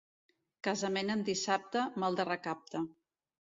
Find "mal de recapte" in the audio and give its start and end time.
2.05-2.85